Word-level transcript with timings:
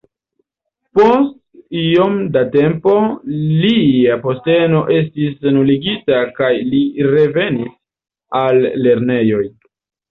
Post 0.99 1.59
iom 1.81 2.15
da 2.37 2.43
tempo 2.55 2.95
lia 3.65 4.17
posteno 4.25 4.83
estis 4.99 5.47
nuligita 5.61 6.21
kaj 6.41 6.53
li 6.73 6.83
revenis 7.15 7.79
al 8.45 8.65
lernejoj. 8.87 9.47